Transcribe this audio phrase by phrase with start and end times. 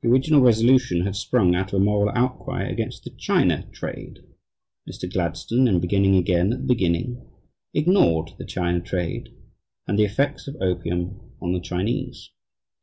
[0.00, 4.20] The original resolution had sprung out of a moral outcry against the China trade.
[4.90, 5.12] Mr.
[5.12, 7.20] Gladstone, in beginning again at the beginning,
[7.74, 9.34] ignored the China trade
[9.86, 12.30] and the effects of opium on the Chinese.